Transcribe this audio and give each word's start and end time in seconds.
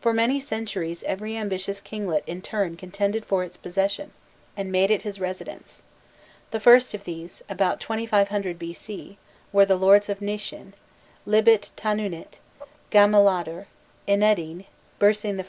For 0.00 0.12
many 0.12 0.38
centuries 0.38 1.02
every 1.02 1.36
ambitious 1.36 1.80
kinglet 1.80 2.22
in 2.28 2.42
turn 2.42 2.76
contended 2.76 3.24
for 3.26 3.42
its 3.42 3.56
possession 3.56 4.12
and 4.56 4.70
made 4.70 4.88
it 4.88 5.02
his 5.02 5.18
residence. 5.18 5.82
The 6.52 6.60
first 6.60 6.94
of 6.94 7.02
these, 7.02 7.42
about 7.48 7.80
2500 7.80 8.56
B.C., 8.56 9.18
were 9.52 9.66
the 9.66 9.74
lords 9.74 10.08
of 10.08 10.20
Nishin, 10.20 10.74
Libitanunit, 11.26 12.38
Gamiladar, 12.92 13.66
Inedin, 14.06 14.64
Bursin 15.00 15.40
I. 15.40 15.44